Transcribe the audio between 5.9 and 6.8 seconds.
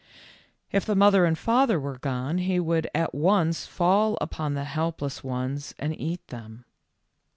eat them.